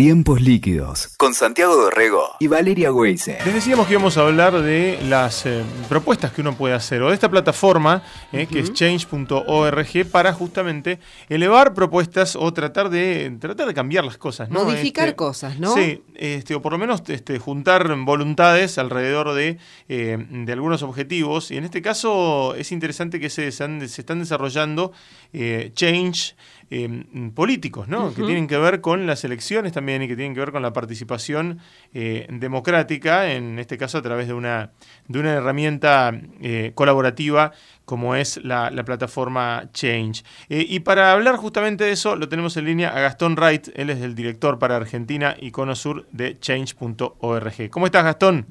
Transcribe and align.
Tiempos 0.00 0.42
líquidos 0.42 1.08
con 1.16 1.32
Santiago 1.32 1.74
Dorrego 1.74 2.22
y 2.38 2.48
Valeria 2.48 2.92
Weise. 2.92 3.38
Les 3.46 3.54
decíamos 3.54 3.86
que 3.86 3.94
íbamos 3.94 4.18
a 4.18 4.26
hablar 4.26 4.60
de 4.60 4.98
las 5.08 5.46
eh, 5.46 5.62
propuestas 5.88 6.32
que 6.32 6.42
uno 6.42 6.54
puede 6.54 6.74
hacer 6.74 7.00
o 7.00 7.08
de 7.08 7.14
esta 7.14 7.30
plataforma 7.30 8.02
eh, 8.30 8.46
que 8.46 8.60
es 8.60 8.74
change.org 8.74 10.06
para 10.12 10.34
justamente 10.34 10.98
elevar 11.30 11.72
propuestas 11.72 12.36
o 12.36 12.52
tratar 12.52 12.90
de 12.90 13.38
tratar 13.40 13.66
de 13.68 13.72
cambiar 13.72 14.04
las 14.04 14.18
cosas, 14.18 14.50
¿no? 14.50 14.64
Modificar 14.64 15.06
Este, 15.08 15.16
cosas, 15.16 15.58
¿no? 15.58 15.72
Sí, 15.72 16.02
este, 16.14 16.54
o 16.54 16.60
por 16.60 16.72
lo 16.72 16.78
menos 16.78 17.02
este, 17.08 17.38
juntar 17.38 17.90
voluntades 18.04 18.76
alrededor 18.76 19.32
de, 19.32 19.56
eh, 19.88 20.18
de 20.30 20.52
algunos 20.52 20.82
objetivos. 20.82 21.50
Y 21.50 21.56
en 21.56 21.64
este 21.64 21.80
caso 21.80 22.54
es 22.54 22.70
interesante 22.70 23.18
que 23.18 23.30
se, 23.30 23.50
se 23.50 23.64
han- 23.64 23.88
se 23.88 24.02
están 24.02 24.18
desarrollando 24.18 24.92
eh, 25.32 25.70
change 25.74 26.36
eh, 26.70 27.04
políticos, 27.34 27.88
¿no? 27.88 28.14
Que 28.14 28.22
tienen 28.22 28.46
que 28.46 28.58
ver 28.58 28.80
con 28.80 29.06
las 29.06 29.24
elecciones 29.24 29.72
también 29.72 30.02
y 30.02 30.08
que 30.08 30.16
tienen 30.16 30.34
que 30.34 30.40
ver 30.40 30.52
con 30.52 30.62
la 30.62 30.72
participación 30.72 31.60
eh, 31.94 32.26
democrática, 32.30 33.32
en 33.32 33.58
este 33.58 33.78
caso 33.78 33.98
a 33.98 34.02
través 34.02 34.28
de 34.28 34.34
una, 34.34 34.72
de 35.08 35.18
una 35.18 35.32
herramienta 35.34 36.12
eh, 36.40 36.72
colaborativa 36.74 37.52
como 37.86 38.16
es 38.16 38.44
la, 38.44 38.70
la 38.70 38.84
plataforma 38.84 39.70
Change. 39.72 40.24
Eh, 40.50 40.66
y 40.68 40.80
para 40.80 41.12
hablar 41.12 41.36
justamente 41.36 41.84
de 41.84 41.92
eso, 41.92 42.16
lo 42.16 42.28
tenemos 42.28 42.56
en 42.58 42.66
línea 42.66 42.90
a 42.90 43.00
Gastón 43.00 43.36
Wright, 43.36 43.68
él 43.74 43.90
es 43.90 44.02
el 44.02 44.14
director 44.14 44.58
para 44.58 44.76
Argentina 44.76 45.36
y 45.40 45.52
Cono 45.52 45.74
Sur 45.74 46.06
de 46.10 46.38
change.org. 46.38 47.70
¿Cómo 47.70 47.86
estás, 47.86 48.04
Gastón? 48.04 48.46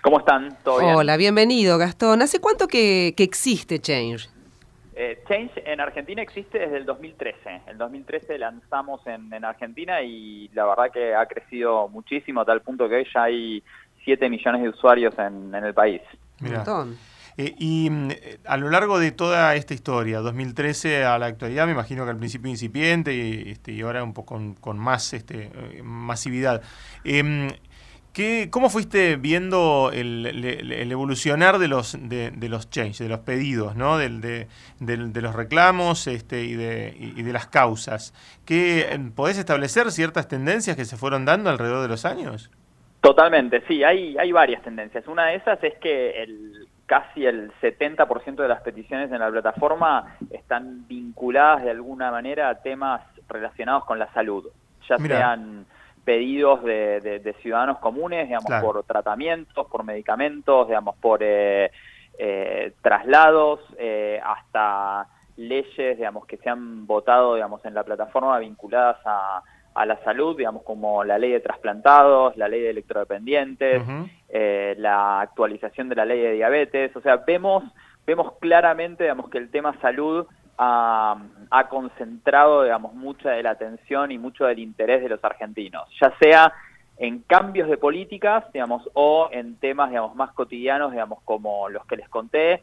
¿Cómo 0.00 0.20
están? 0.20 0.56
¿Todo 0.62 0.78
bien? 0.78 0.94
Hola, 0.94 1.16
bienvenido, 1.16 1.76
Gastón. 1.76 2.22
¿Hace 2.22 2.38
cuánto 2.38 2.68
que, 2.68 3.14
que 3.16 3.24
existe 3.24 3.80
Change? 3.80 4.28
Eh, 5.00 5.22
Change 5.28 5.62
en 5.64 5.80
Argentina 5.80 6.20
existe 6.20 6.58
desde 6.58 6.78
el 6.78 6.84
2013. 6.84 7.60
El 7.68 7.78
2013 7.78 8.36
lanzamos 8.36 9.00
en, 9.06 9.32
en 9.32 9.44
Argentina 9.44 10.02
y 10.02 10.48
la 10.54 10.66
verdad 10.66 10.90
que 10.92 11.14
ha 11.14 11.24
crecido 11.26 11.86
muchísimo 11.86 12.40
a 12.40 12.44
tal 12.44 12.62
punto 12.62 12.88
que 12.88 12.96
hoy 12.96 13.06
ya 13.14 13.22
hay 13.22 13.62
7 14.04 14.28
millones 14.28 14.62
de 14.62 14.70
usuarios 14.70 15.16
en, 15.16 15.54
en 15.54 15.64
el 15.64 15.72
país. 15.72 16.02
Un 16.40 16.48
Mirá. 16.48 16.58
montón. 16.58 16.96
Eh, 17.36 17.54
y 17.56 17.88
mm, 17.88 18.10
eh, 18.10 18.38
a 18.44 18.56
lo 18.56 18.68
largo 18.68 18.98
de 18.98 19.12
toda 19.12 19.54
esta 19.54 19.72
historia, 19.72 20.18
2013 20.18 21.04
a 21.04 21.16
la 21.20 21.26
actualidad, 21.26 21.66
me 21.66 21.72
imagino 21.72 22.04
que 22.04 22.10
al 22.10 22.18
principio 22.18 22.50
incipiente 22.50 23.14
y, 23.14 23.52
este, 23.52 23.70
y 23.70 23.82
ahora 23.82 24.02
un 24.02 24.12
poco 24.12 24.34
con, 24.34 24.54
con 24.54 24.76
más 24.76 25.12
este, 25.14 25.52
eh, 25.54 25.82
masividad. 25.84 26.60
¿Qué- 28.18 28.48
¿Cómo 28.50 28.68
fuiste 28.68 29.14
viendo 29.16 29.90
el, 29.94 30.26
el- 30.26 30.72
el 30.72 30.90
evolucionar 30.92 31.58
de 31.58 31.68
los, 31.68 31.96
de, 32.08 32.32
de 32.32 32.48
los 32.48 32.68
change, 32.68 32.98
de 32.98 33.08
los 33.08 33.20
pedidos, 33.20 33.76
¿no? 33.76 33.96
del, 33.96 34.20
de, 34.20 34.48
del- 34.80 35.12
de 35.12 35.22
los 35.22 35.34
reclamos 35.36 36.08
este, 36.08 36.42
y, 36.42 36.54
de, 36.54 36.94
y 36.98 37.22
de 37.22 37.32
las 37.32 37.46
causas? 37.46 38.12
¿Qué, 38.44 38.84
¿Podés 39.14 39.38
establecer 39.38 39.92
ciertas 39.92 40.26
tendencias 40.26 40.76
que 40.76 40.84
se 40.84 40.96
fueron 40.96 41.24
dando 41.24 41.48
alrededor 41.48 41.80
de 41.82 41.88
los 41.88 42.04
años? 42.04 42.50
Totalmente, 43.00 43.62
sí, 43.68 43.84
hay, 43.84 44.18
hay 44.18 44.32
varias 44.32 44.62
tendencias. 44.62 45.06
Una 45.06 45.26
de 45.26 45.36
esas 45.36 45.62
es 45.62 45.74
que 45.78 46.20
el, 46.20 46.66
casi 46.86 47.24
el 47.24 47.52
70% 47.62 48.34
de 48.34 48.48
las 48.48 48.60
peticiones 48.62 49.12
en 49.12 49.20
la 49.20 49.30
plataforma 49.30 50.16
están 50.30 50.88
vinculadas 50.88 51.62
de 51.62 51.70
alguna 51.70 52.10
manera 52.10 52.48
a 52.48 52.56
temas 52.56 53.00
relacionados 53.28 53.84
con 53.84 54.00
la 54.00 54.12
salud, 54.12 54.44
ya 54.88 54.96
Mirá. 54.98 55.16
sean 55.18 55.66
pedidos 56.08 56.62
de, 56.64 57.00
de- 57.02 57.18
de 57.18 57.32
ciudadanos 57.42 57.78
comunes, 57.80 58.26
digamos, 58.28 58.46
Claro. 58.46 58.64
por 58.72 58.82
tratamientos, 58.84 59.66
por 59.66 59.84
medicamentos, 59.84 60.66
digamos, 60.66 60.96
por 60.96 61.18
eh, 61.22 61.70
eh, 62.18 62.72
traslados, 62.80 63.60
eh, 63.78 64.18
hasta 64.24 65.06
leyes, 65.36 65.98
digamos, 65.98 66.24
que 66.26 66.38
se 66.38 66.48
han 66.48 66.86
votado, 66.86 67.34
digamos, 67.34 67.62
en 67.66 67.74
la 67.74 67.84
plataforma 67.84 68.38
vinculadas 68.38 68.96
a, 69.04 69.42
a 69.74 69.84
la 69.84 69.96
salud, 70.02 70.34
digamos, 70.34 70.62
como 70.62 71.04
la 71.04 71.18
ley 71.18 71.30
de 71.32 71.40
trasplantados, 71.40 72.34
la 72.38 72.48
ley 72.48 72.62
de 72.62 72.70
electrodependientes, 72.70 73.82
eh, 74.30 74.74
la 74.78 75.20
actualización 75.20 75.90
de 75.90 75.94
la 75.96 76.06
ley 76.06 76.20
de 76.22 76.32
diabetes, 76.32 76.96
o 76.96 77.02
sea, 77.02 77.16
vemos, 77.18 77.62
vemos 78.06 78.32
claramente, 78.40 79.04
digamos, 79.04 79.28
que 79.28 79.36
el 79.38 79.50
tema 79.50 79.78
salud 79.82 80.26
ha, 80.58 81.16
ha 81.50 81.68
concentrado, 81.68 82.64
digamos, 82.64 82.94
mucha 82.94 83.30
de 83.30 83.42
la 83.42 83.50
atención 83.50 84.10
y 84.10 84.18
mucho 84.18 84.44
del 84.44 84.58
interés 84.58 85.02
de 85.02 85.08
los 85.08 85.24
argentinos, 85.24 85.88
ya 86.00 86.12
sea 86.20 86.52
en 86.98 87.20
cambios 87.20 87.68
de 87.68 87.76
políticas, 87.76 88.44
digamos, 88.52 88.88
o 88.92 89.28
en 89.30 89.56
temas, 89.56 89.90
digamos, 89.90 90.16
más 90.16 90.32
cotidianos, 90.32 90.90
digamos, 90.90 91.20
como 91.24 91.68
los 91.68 91.86
que 91.86 91.96
les 91.96 92.08
conté, 92.08 92.60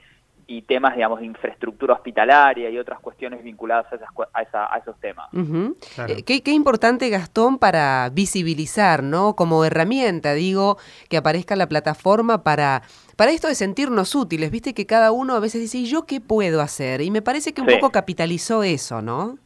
y 0.48 0.62
temas, 0.62 0.96
digamos, 0.96 1.20
de 1.20 1.26
infraestructura 1.26 1.94
hospitalaria 1.96 2.70
y 2.70 2.78
otras 2.78 3.00
cuestiones 3.00 3.44
vinculadas 3.44 3.92
a, 3.92 3.96
esas 3.96 4.12
cu- 4.12 4.26
a, 4.32 4.42
esa- 4.44 4.72
a 4.74 4.78
esos 4.78 5.00
temas. 5.00 5.28
Claro. 5.32 6.14
Eh, 6.14 6.24
qué, 6.24 6.44
qué 6.44 6.52
importante, 6.52 7.10
Gastón, 7.10 7.58
para 7.58 8.10
visibilizar, 8.14 9.02
¿no? 9.02 9.36
Como 9.36 9.66
herramienta, 9.66 10.34
digo, 10.34 10.78
que 11.10 11.18
aparezca 11.18 11.56
la 11.56 11.68
plataforma 11.68 12.44
para, 12.44 12.84
para 13.16 13.32
esto 13.32 13.48
de 13.48 13.56
sentirnos 13.56 14.14
útiles. 14.14 14.52
Viste 14.52 14.74
que 14.74 14.86
cada 14.86 15.12
uno 15.12 15.34
a 15.36 15.40
veces 15.40 15.62
dice, 15.62 15.80
¿y 15.80 15.86
yo 15.86 16.06
qué 16.06 16.22
puedo 16.22 16.62
hacer? 16.62 17.02
Y 17.02 17.10
me 17.12 17.22
parece 17.24 17.54
que 17.54 17.62
un 17.62 17.68
Sí. 17.68 17.76
poco 17.76 17.92
capitalizó 17.92 18.62
eso, 18.64 19.02
¿no? 19.02 19.38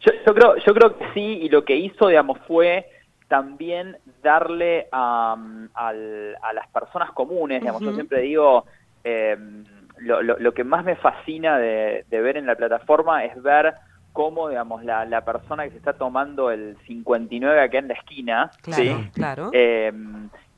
Yo, 0.00 0.12
yo 0.26 0.34
creo, 0.34 0.56
yo 0.64 0.74
creo 0.74 0.96
que 0.96 1.04
sí, 1.14 1.20
y 1.42 1.48
lo 1.48 1.64
que 1.64 1.74
hizo, 1.76 2.06
digamos, 2.06 2.38
fue 2.46 2.86
también 3.26 3.96
darle 4.22 4.86
a, 4.92 5.36
al- 5.74 6.36
a 6.40 6.52
las 6.52 6.68
personas 6.68 7.10
comunes, 7.12 7.60
digamos, 7.60 7.82
yo 7.82 7.92
siempre 7.92 8.20
digo, 8.20 8.66
eh, 9.02 9.36
lo, 9.98 10.22
lo- 10.22 10.38
lo 10.38 10.52
que 10.54 10.64
más 10.64 10.84
me 10.84 10.96
fascina 10.96 11.58
de, 11.58 12.04
de 12.08 12.20
ver 12.20 12.36
en 12.36 12.46
la 12.46 12.54
plataforma 12.56 13.24
es 13.24 13.40
ver 13.42 13.74
cómo, 14.12 14.48
digamos, 14.48 14.82
la, 14.84 15.04
la 15.04 15.20
persona 15.22 15.64
que 15.64 15.70
se 15.70 15.76
está 15.78 15.92
tomando 15.92 16.50
el 16.50 16.76
59 16.86 17.60
acá 17.60 17.78
en 17.78 17.88
la 17.88 17.94
esquina, 17.94 18.50
Claro, 18.62 18.82
¿sí? 18.82 19.10
claro. 19.12 19.50
eh, 19.52 19.92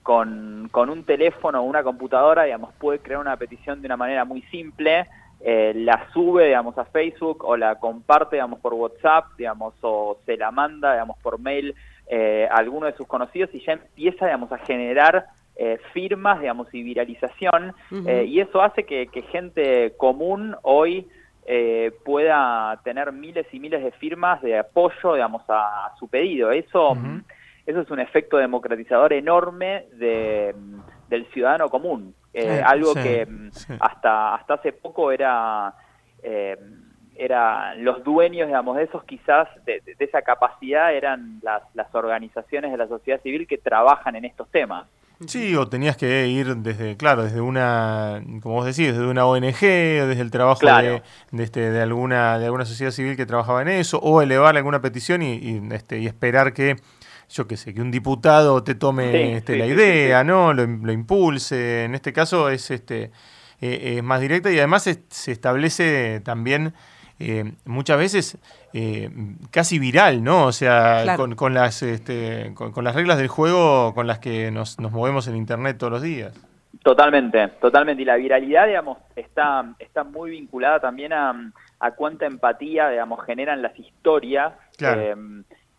con, 0.02 0.68
con 0.70 0.88
un 0.90 1.04
teléfono 1.04 1.60
o 1.60 1.64
una 1.64 1.82
computadora, 1.82 2.44
digamos, 2.44 2.72
puede 2.74 3.00
crear 3.00 3.20
una 3.20 3.36
petición 3.36 3.80
de 3.82 3.86
una 3.86 3.96
manera 3.96 4.24
muy 4.24 4.42
simple, 4.42 5.06
eh, 5.40 5.72
la 5.74 6.06
sube, 6.12 6.46
digamos, 6.46 6.76
a 6.78 6.84
Facebook 6.86 7.44
o 7.44 7.56
la 7.56 7.76
comparte, 7.76 8.36
digamos, 8.36 8.58
por 8.60 8.74
WhatsApp, 8.74 9.26
digamos, 9.36 9.74
o 9.82 10.18
se 10.24 10.36
la 10.36 10.50
manda, 10.50 10.92
digamos, 10.92 11.16
por 11.18 11.38
mail 11.38 11.74
eh, 12.06 12.48
a 12.50 12.56
alguno 12.56 12.86
de 12.86 12.94
sus 12.94 13.06
conocidos 13.06 13.50
y 13.52 13.60
ya 13.64 13.72
empieza, 13.72 14.24
digamos, 14.26 14.50
a 14.50 14.58
generar 14.58 15.26
eh, 15.58 15.78
firmas, 15.92 16.40
digamos, 16.40 16.72
y 16.72 16.82
viralización, 16.84 17.74
eh, 18.06 18.24
y 18.26 18.40
eso 18.40 18.62
hace 18.62 18.84
que, 18.84 19.08
que 19.08 19.22
gente 19.22 19.92
común 19.96 20.54
hoy 20.62 21.08
eh, 21.46 21.90
pueda 22.04 22.78
tener 22.84 23.10
miles 23.10 23.46
y 23.52 23.58
miles 23.58 23.82
de 23.82 23.90
firmas 23.92 24.40
de 24.40 24.58
apoyo, 24.58 25.14
digamos, 25.14 25.42
a, 25.48 25.86
a 25.86 25.96
su 25.96 26.06
pedido. 26.06 26.52
Eso, 26.52 26.92
Ujú. 26.92 27.22
eso 27.66 27.80
es 27.80 27.90
un 27.90 27.98
efecto 27.98 28.36
democratizador 28.36 29.12
enorme 29.12 29.86
de, 29.94 30.54
del 31.08 31.26
ciudadano 31.32 31.68
común. 31.68 32.14
Eh, 32.34 32.62
algo 32.64 32.92
sí, 32.92 33.02
que 33.02 33.26
mm, 33.26 33.50
sí. 33.50 33.74
hasta, 33.80 34.36
hasta 34.36 34.54
hace 34.54 34.72
poco 34.72 35.10
era, 35.10 35.74
eh, 36.22 36.56
era 37.16 37.74
los 37.74 38.04
dueños, 38.04 38.46
digamos, 38.46 38.76
de 38.76 38.84
esos 38.84 39.02
quizás, 39.04 39.48
de, 39.64 39.80
de 39.80 40.04
esa 40.04 40.22
capacidad 40.22 40.94
eran 40.94 41.40
las, 41.42 41.62
las 41.74 41.92
organizaciones 41.94 42.70
de 42.70 42.76
la 42.76 42.86
sociedad 42.86 43.20
civil 43.22 43.48
que 43.48 43.58
trabajan 43.58 44.14
en 44.14 44.24
estos 44.24 44.48
temas. 44.50 44.86
Sí, 45.26 45.56
o 45.56 45.68
tenías 45.68 45.96
que 45.96 46.28
ir 46.28 46.56
desde, 46.58 46.96
claro, 46.96 47.24
desde 47.24 47.40
una, 47.40 48.22
como 48.40 48.54
vos 48.56 48.66
decís, 48.66 48.92
desde 48.92 49.04
una 49.06 49.26
ONG, 49.26 50.02
o 50.02 50.06
desde 50.06 50.20
el 50.20 50.30
trabajo 50.30 50.60
Claro. 50.60 50.86
de, 50.86 51.02
de, 51.32 51.42
este, 51.44 51.70
de 51.72 51.82
alguna, 51.82 52.38
de 52.38 52.44
alguna 52.44 52.64
sociedad 52.64 52.92
civil 52.92 53.16
que 53.16 53.26
trabajaba 53.26 53.60
en 53.62 53.68
eso, 53.68 53.98
o 53.98 54.22
elevar 54.22 54.56
alguna 54.56 54.80
petición 54.80 55.22
y, 55.22 55.34
y, 55.34 55.60
este, 55.72 55.98
y 55.98 56.06
esperar 56.06 56.52
que, 56.52 56.76
yo 57.30 57.48
qué 57.48 57.56
sé, 57.56 57.74
que 57.74 57.80
un 57.80 57.90
diputado 57.90 58.62
te 58.62 58.76
tome 58.76 59.10
Sí, 59.10 59.18
este, 59.38 59.52
sí, 59.54 59.58
la 59.58 59.66
sí, 59.66 59.72
idea, 59.72 60.22
¿no? 60.22 60.52
Lo, 60.54 60.64
lo 60.66 60.92
impulse. 60.92 61.84
En 61.84 61.96
este 61.96 62.12
caso 62.12 62.48
es 62.48 62.70
este 62.70 63.10
eh, 63.60 63.96
es 63.98 64.02
más 64.04 64.20
directa 64.20 64.52
y 64.52 64.58
además 64.58 64.86
es- 64.86 65.00
se 65.10 65.32
establece 65.32 66.20
también 66.24 66.74
eh, 67.18 67.52
muchas 67.64 67.98
veces 67.98 68.38
eh, 68.74 69.10
casi 69.50 69.78
viral, 69.78 70.22
¿no? 70.22 70.46
O 70.46 70.52
sea, 70.52 71.00
Claro. 71.04 71.18
con, 71.22 71.34
con 71.34 71.54
las 71.54 71.82
este, 71.82 72.52
con, 72.54 72.72
con 72.72 72.84
las 72.84 72.94
reglas 72.94 73.18
del 73.18 73.28
juego 73.28 73.94
con 73.94 74.06
las 74.06 74.18
que 74.18 74.50
nos, 74.50 74.78
nos 74.78 74.92
movemos 74.92 75.26
en 75.28 75.36
internet 75.36 75.78
todos 75.78 75.92
los 75.92 76.02
días. 76.02 76.32
Totalmente, 76.82 77.48
totalmente. 77.60 78.02
Y 78.02 78.04
la 78.04 78.16
viralidad, 78.16 78.66
digamos, 78.66 78.98
está, 79.16 79.74
está 79.78 80.04
muy 80.04 80.30
vinculada 80.30 80.80
también 80.80 81.12
a, 81.12 81.50
a 81.80 81.90
cuánta 81.92 82.26
empatía, 82.26 82.88
digamos, 82.90 83.24
generan 83.24 83.62
las 83.62 83.76
historias 83.78 84.52
Claro. 84.76 85.00
eh, 85.00 85.14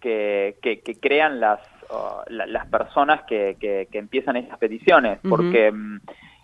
que, 0.01 0.57
que, 0.61 0.81
que 0.81 0.95
crean 0.99 1.39
las, 1.39 1.59
uh, 1.89 2.21
la- 2.29 2.47
las 2.47 2.65
personas 2.67 3.21
que, 3.23 3.55
que, 3.59 3.87
que 3.91 3.97
empiezan 3.97 4.35
esas 4.35 4.57
peticiones. 4.57 5.19
Porque 5.27 5.71
mm, 5.71 5.99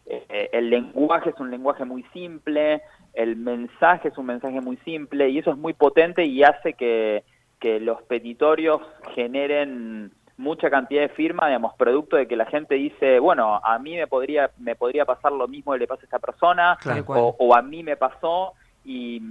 eh, 0.08 0.50
el 0.54 0.70
lenguaje 0.70 1.32
es 1.32 1.40
un 1.40 1.50
lenguaje 1.52 1.84
muy 1.86 2.04
simple, 2.14 2.82
el 3.16 3.36
mensaje 3.36 4.10
es 4.10 4.18
un 4.18 4.28
mensaje 4.28 4.62
muy 4.62 4.78
simple 4.78 5.30
y 5.30 5.40
eso 5.40 5.52
es 5.52 5.58
muy 5.58 5.74
potente 5.74 6.26
y 6.26 6.44
hace 6.44 6.74
que, 6.74 7.24
que 7.60 7.80
los 7.80 8.02
petitorios 8.04 8.82
generen 9.14 10.12
mucha 10.38 10.70
cantidad 10.70 11.02
de 11.02 11.10
firmas, 11.10 11.48
digamos, 11.48 11.74
producto 11.76 12.18
de 12.18 12.28
que 12.28 12.36
la 12.36 12.46
gente 12.46 12.76
dice, 12.76 13.20
bueno, 13.20 13.56
a 13.64 13.80
mí 13.80 13.96
me 13.96 14.08
podría, 14.08 14.52
me 14.58 14.76
podría 14.76 15.06
pasar 15.06 15.32
lo 15.32 15.48
mismo 15.48 15.72
que 15.74 15.80
le 15.80 15.88
pasa 15.88 16.02
a 16.02 16.06
esta 16.06 16.20
persona, 16.20 16.78
Claro. 16.82 17.04
O, 17.08 17.36
o 17.40 17.56
a 17.56 17.62
mí 17.62 17.84
me 17.84 17.96
pasó, 17.96 18.54
y, 18.86 19.22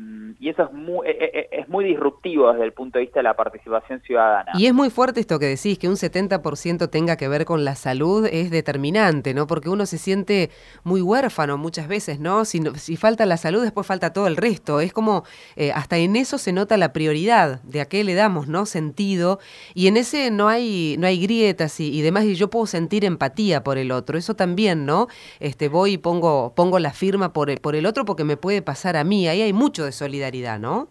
eso 0.40 0.64
es 0.64 0.72
muy, 0.72 1.06
e, 1.06 1.10
e, 1.10 1.24
e, 1.24 1.60
es 1.60 1.68
muy 1.68 1.84
disruptivo 1.84 2.52
desde 2.52 2.64
el 2.64 2.72
punto 2.72 2.98
de 2.98 3.04
vista 3.04 3.20
de 3.20 3.24
la 3.24 3.34
participación 3.34 4.00
ciudadana. 4.02 4.52
Y 4.58 4.66
es 4.66 4.74
muy 4.74 4.90
fuerte 4.90 5.20
esto 5.20 5.38
que 5.38 5.46
decís, 5.46 5.78
que 5.78 5.88
un 5.88 5.94
70% 5.94 6.90
tenga 6.90 7.16
que 7.16 7.28
ver 7.28 7.44
con 7.44 7.64
la 7.64 7.74
salud 7.74 8.26
es 8.30 8.50
determinante, 8.50 9.32
¿no? 9.32 9.46
Porque 9.46 9.68
uno 9.68 9.86
se 9.86 9.96
siente 9.96 10.50
muy 10.82 11.00
huérfano 11.00 11.56
muchas 11.56 11.88
veces, 11.88 12.20
¿no? 12.20 12.44
Si, 12.44 12.60
si 12.76 12.96
falta 12.96 13.26
la 13.26 13.36
salud, 13.36 13.62
después 13.62 13.86
falta 13.86 14.12
todo 14.12 14.26
el 14.26 14.36
resto. 14.36 14.80
Es 14.80 14.92
como, 14.92 15.24
eh, 15.56 15.72
hasta 15.72 15.96
en 15.98 16.16
eso 16.16 16.36
se 16.36 16.52
nota 16.52 16.76
la 16.76 16.92
prioridad, 16.92 17.62
de 17.62 17.80
a 17.80 17.86
qué 17.86 18.04
le 18.04 18.14
damos, 18.14 18.48
¿no? 18.48 18.66
Sentido. 18.66 19.38
Y 19.72 19.86
en 19.86 19.96
ese 19.96 20.30
no 20.30 20.48
hay, 20.48 20.96
no 20.98 21.06
hay 21.06 21.20
grietas 21.20 21.80
y, 21.80 21.96
y 21.96 22.02
demás, 22.02 22.24
y 22.24 22.34
yo 22.34 22.50
puedo 22.50 22.66
sentir 22.66 23.04
empatía 23.04 23.62
por 23.62 23.78
el 23.78 23.92
otro. 23.92 24.18
Eso 24.18 24.34
también, 24.34 24.84
¿no? 24.84 25.06
Este, 25.40 25.68
voy 25.68 25.92
y 25.92 25.98
pongo, 25.98 26.54
pongo 26.54 26.78
la 26.78 26.92
firma 26.92 27.32
por 27.32 27.50
el, 27.50 27.60
por 27.60 27.76
el 27.76 27.86
otro 27.86 28.04
porque 28.04 28.24
me 28.24 28.36
puede 28.36 28.60
pasar 28.62 28.96
a 28.96 29.04
mí. 29.04 29.28
Ahí 29.28 29.43
hay 29.44 29.52
mucho 29.52 29.84
de 29.84 29.92
solidaridad, 29.92 30.58
¿no? 30.58 30.88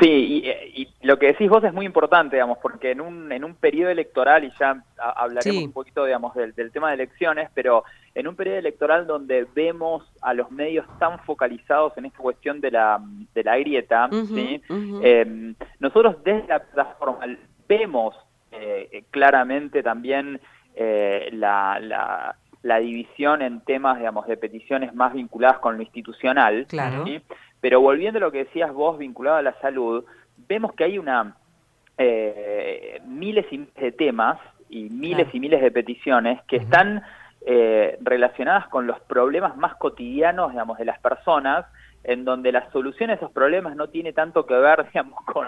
Sí, 0.00 0.42
y, 0.44 0.88
lo 1.02 1.18
que 1.18 1.26
decís 1.26 1.50
vos 1.50 1.62
es 1.62 1.74
muy 1.74 1.84
importante, 1.84 2.36
digamos, 2.36 2.56
porque 2.58 2.92
en 2.92 3.02
un, 3.02 3.30
en 3.30 3.44
un 3.44 3.54
periodo 3.54 3.90
electoral, 3.90 4.42
y 4.44 4.52
ya 4.58 4.82
hablaremos 4.96 5.62
un 5.62 5.72
poquito, 5.72 6.06
digamos, 6.06 6.34
del, 6.34 6.54
tema 6.72 6.88
de 6.88 6.94
elecciones, 6.94 7.50
pero 7.52 7.84
en 8.14 8.26
un 8.26 8.34
periodo 8.34 8.58
electoral 8.58 9.06
donde 9.06 9.46
vemos 9.54 10.02
a 10.22 10.32
los 10.32 10.50
medios 10.50 10.86
tan 10.98 11.18
focalizados 11.20 11.92
en 11.98 12.06
esta 12.06 12.18
cuestión 12.18 12.62
de 12.62 12.70
la, 12.70 13.00
de 13.34 13.44
la 13.44 13.58
grieta, 13.58 14.08
¿sí? 14.34 14.62
Em, 15.02 15.54
nosotros 15.78 16.16
desde 16.24 16.48
la 16.48 16.60
plataforma 16.60 17.26
vemos 17.68 18.16
eh, 18.50 19.04
claramente 19.10 19.82
también 19.82 20.40
eh, 20.74 21.28
la, 21.32 21.78
la, 21.80 22.36
la, 22.64 22.78
división 22.78 23.42
en 23.42 23.60
temas, 23.60 23.98
digamos, 23.98 24.26
de 24.26 24.36
peticiones 24.36 24.94
más 24.94 25.12
vinculadas 25.12 25.58
con 25.58 25.76
lo 25.76 25.82
institucional, 25.82 26.66
claro. 26.68 27.04
Pero 27.60 27.80
volviendo 27.80 28.18
a 28.18 28.20
lo 28.20 28.32
que 28.32 28.44
decías 28.44 28.72
vos 28.72 28.98
vinculado 28.98 29.36
a 29.36 29.42
la 29.42 29.58
salud, 29.60 30.04
vemos 30.48 30.74
que 30.74 30.84
hay 30.84 30.98
una 30.98 31.36
eh, 31.96 33.00
miles 33.06 33.46
y 33.50 33.58
miles 33.58 33.74
de 33.74 33.92
temas 33.92 34.38
y 34.68 34.90
miles 34.90 35.28
y 35.32 35.40
miles 35.40 35.62
de 35.62 35.70
peticiones 35.70 36.42
que 36.48 36.56
están 36.56 37.02
eh, 37.46 37.98
relacionadas 38.00 38.68
con 38.68 38.86
los 38.86 39.00
problemas 39.00 39.56
más 39.56 39.76
cotidianos, 39.76 40.50
digamos, 40.50 40.78
de 40.78 40.86
las 40.86 40.98
personas, 40.98 41.66
en 42.02 42.24
donde 42.24 42.52
la 42.52 42.70
solución 42.70 43.10
a 43.10 43.14
esos 43.14 43.30
problemas 43.30 43.76
no 43.76 43.88
tiene 43.88 44.12
tanto 44.12 44.46
que 44.46 44.54
ver, 44.54 44.84
digamos, 44.92 45.20
con 45.24 45.46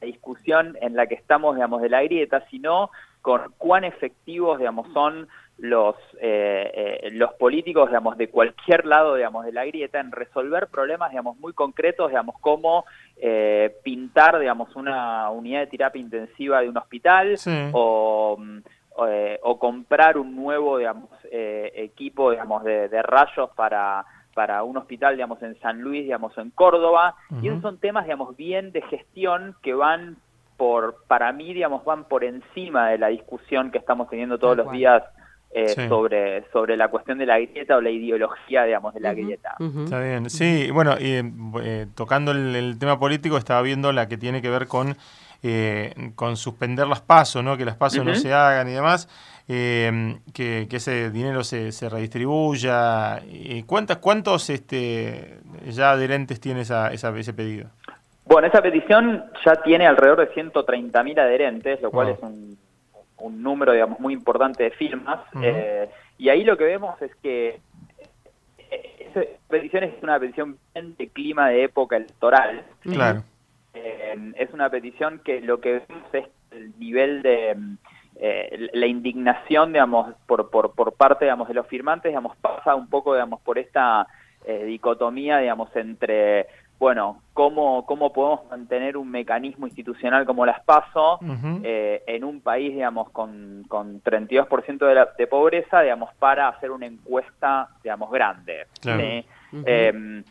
la 0.00 0.06
discusión 0.06 0.76
en 0.80 0.96
la 0.96 1.06
que 1.06 1.14
estamos, 1.14 1.56
digamos, 1.56 1.82
de 1.82 1.88
la 1.88 2.02
grieta, 2.02 2.44
sino 2.50 2.90
con 3.20 3.52
cuán 3.58 3.84
efectivos, 3.84 4.58
digamos, 4.58 4.92
son 4.92 5.28
los, 5.58 5.94
eh, 6.20 7.00
eh, 7.02 7.10
los 7.12 7.32
políticos, 7.34 7.88
digamos, 7.88 8.16
de 8.16 8.28
cualquier 8.28 8.86
lado, 8.86 9.14
digamos, 9.14 9.44
de 9.44 9.52
la 9.52 9.64
grieta 9.64 10.00
en 10.00 10.10
resolver 10.10 10.66
problemas, 10.66 11.10
digamos, 11.10 11.38
muy 11.38 11.52
concretos, 11.52 12.08
digamos, 12.08 12.36
como 12.40 12.84
eh, 13.16 13.76
pintar, 13.84 14.38
digamos, 14.38 14.74
una 14.74 15.30
unidad 15.30 15.60
de 15.60 15.66
terapia 15.68 16.00
intensiva 16.00 16.60
de 16.60 16.68
un 16.68 16.76
hospital 16.76 17.36
o, 17.72 18.36
o, 18.96 19.58
comprar 19.58 20.18
un 20.18 20.34
nuevo, 20.34 20.78
digamos, 20.78 21.10
equipo, 21.30 22.32
digamos, 22.32 22.64
de, 22.64 23.02
rayos 23.02 23.50
para 23.54 24.04
para 24.34 24.64
un 24.64 24.76
hospital, 24.76 25.14
digamos, 25.14 25.40
en 25.44 25.56
San 25.60 25.80
Luis, 25.80 26.02
digamos, 26.02 26.36
en 26.38 26.50
Córdoba, 26.50 27.14
y 27.40 27.46
esos 27.46 27.62
son 27.62 27.78
temas, 27.78 28.02
digamos, 28.04 28.36
bien 28.36 28.72
de 28.72 28.82
gestión 28.82 29.54
que 29.62 29.74
van 29.74 30.16
por, 30.56 31.04
para 31.06 31.32
mí, 31.32 31.54
digamos, 31.54 31.84
van 31.84 32.02
por 32.02 32.24
encima 32.24 32.88
de 32.88 32.98
la 32.98 33.08
discusión 33.08 33.70
que 33.70 33.78
estamos 33.78 34.10
teniendo 34.10 34.36
todos 34.38 34.56
los 34.56 34.72
días 34.72 35.04
eh, 35.56 35.68
sobre, 35.88 36.42
sobre 36.50 36.76
la 36.76 36.88
cuestión 36.88 37.16
de 37.16 37.26
la 37.26 37.38
grieta 37.38 37.76
o 37.76 37.80
la 37.80 37.90
ideología, 37.90 38.64
digamos, 38.64 38.92
de 38.92 38.98
la 38.98 39.14
grieta. 39.14 39.54
Está 39.84 40.00
bien, 40.00 40.28
sí, 40.28 40.68
bueno, 40.72 40.96
y, 40.98 41.22
eh, 41.62 41.86
tocando 41.94 42.32
el, 42.32 42.76
tema 42.76 42.98
político, 42.98 43.36
estaba 43.36 43.62
viendo 43.62 43.92
la 43.92 44.08
que 44.08 44.16
tiene 44.16 44.42
que 44.42 44.50
ver 44.50 44.66
con, 44.66 44.96
eh, 45.44 45.94
con 46.16 46.36
suspender 46.36 46.88
las 46.88 47.02
pasos, 47.02 47.44
¿no? 47.44 47.56
que 47.56 47.64
las 47.64 47.76
pasos 47.76 48.04
no 48.04 48.16
se 48.16 48.32
hagan 48.32 48.68
y 48.68 48.72
demás, 48.72 49.08
que, 49.46 50.66
ese 50.68 51.12
dinero 51.12 51.44
se, 51.44 51.70
se 51.70 51.88
redistribuya. 51.88 53.22
¿Cuántas, 53.64 53.98
¿Cuántos 53.98 54.50
este, 54.50 55.38
ya 55.68 55.92
adherentes 55.92 56.40
tiene 56.40 56.62
esa, 56.62 56.92
esa, 56.92 57.16
ese 57.16 57.32
pedido? 57.32 57.70
Bueno, 58.26 58.48
esa 58.48 58.60
petición 58.60 59.22
ya 59.46 59.54
tiene 59.62 59.86
alrededor 59.86 60.18
de 60.18 60.34
130.000 60.34 61.20
adherentes, 61.20 61.80
lo 61.80 61.92
cual 61.92 62.08
es 62.08 62.18
un 62.20 62.58
un 63.24 63.42
número, 63.42 63.72
digamos, 63.72 63.98
muy 64.00 64.12
importante 64.12 64.64
de 64.64 64.70
firmas. 64.70 65.20
Eh, 65.42 65.88
y 66.18 66.28
ahí 66.28 66.44
lo 66.44 66.56
que 66.56 66.64
vemos 66.64 67.00
es 67.00 67.14
que 67.16 67.60
eh, 68.70 68.96
esa 69.10 69.22
petición 69.48 69.84
es 69.84 70.02
una 70.02 70.20
petición 70.20 70.58
de 70.74 71.08
clima 71.08 71.48
de 71.48 71.64
época 71.64 71.96
electoral. 71.96 72.64
Claro. 72.80 73.22
Eh, 73.72 74.32
es 74.36 74.52
una 74.52 74.68
petición 74.68 75.20
que 75.24 75.40
lo 75.40 75.60
que 75.60 75.84
vemos 75.88 76.14
es 76.14 76.26
el 76.50 76.78
nivel 76.78 77.22
de 77.22 77.56
la 78.72 78.86
indignación, 78.86 79.72
digamos, 79.72 80.14
por, 80.26 80.50
por, 80.50 80.74
por 80.74 80.92
parte, 80.92 81.24
digamos, 81.24 81.48
de 81.48 81.54
los 81.54 81.66
firmantes, 81.66 82.10
digamos, 82.10 82.36
pasa 82.36 82.74
un 82.74 82.88
poco, 82.88 83.14
digamos, 83.14 83.40
por 83.40 83.58
esta 83.58 84.06
dicotomía, 84.46 85.38
digamos, 85.38 85.74
entre 85.74 86.46
bueno, 86.78 87.22
cómo, 87.32 87.86
cómo 87.86 88.12
podemos 88.12 88.40
mantener 88.50 88.96
un 88.96 89.10
mecanismo 89.10 89.66
institucional 89.66 90.26
como 90.26 90.44
las 90.44 90.60
PASO 90.64 91.20
eh, 91.62 92.02
en 92.06 92.24
un 92.24 92.40
país, 92.40 92.72
digamos, 92.72 93.10
con, 93.10 93.64
con 93.68 94.02
32% 94.02 94.78
de, 94.78 95.06
de 95.16 95.26
pobreza, 95.26 95.80
digamos, 95.80 96.12
para 96.14 96.48
hacer 96.48 96.70
una 96.70 96.86
encuesta, 96.86 97.68
digamos, 97.82 98.10
grande. 98.10 98.66
Em, 99.52 100.24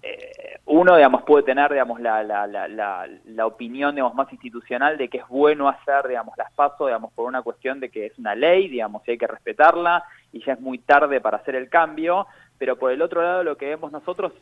eh, 0.00 0.60
uno, 0.66 0.96
digamos, 0.96 1.24
puede 1.24 1.42
tener, 1.42 1.72
digamos, 1.72 2.00
la, 2.00 2.22
la, 2.22 2.46
la, 2.46 3.08
la, 3.26 3.46
opinión, 3.46 3.94
digamos, 3.94 4.14
más 4.14 4.32
institucional 4.32 4.96
de 4.96 5.08
que 5.08 5.18
es 5.18 5.28
bueno 5.28 5.68
hacer, 5.68 6.06
digamos, 6.06 6.36
las 6.38 6.52
PASO, 6.52 6.86
digamos, 6.86 7.12
por 7.12 7.26
una 7.26 7.42
cuestión 7.42 7.80
de 7.80 7.90
que 7.90 8.06
es 8.06 8.18
una 8.18 8.36
ley, 8.36 8.68
digamos, 8.68 9.02
y 9.06 9.10
hay 9.10 9.18
que 9.18 9.26
respetarla, 9.26 10.04
y 10.32 10.44
ya 10.44 10.52
es 10.52 10.60
muy 10.60 10.78
tarde 10.78 11.20
para 11.20 11.38
hacer 11.38 11.56
el 11.56 11.68
cambio, 11.68 12.28
pero 12.56 12.76
por 12.76 12.92
el 12.92 13.02
otro 13.02 13.22
lado 13.22 13.42
lo 13.42 13.56
que 13.56 13.66
vemos 13.66 13.90
nosotros 13.90 14.32